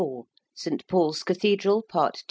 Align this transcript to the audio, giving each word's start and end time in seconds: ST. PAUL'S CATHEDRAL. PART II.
ST. 0.55 0.87
PAUL'S 0.87 1.21
CATHEDRAL. 1.21 1.83
PART 1.87 2.15
II. 2.15 2.19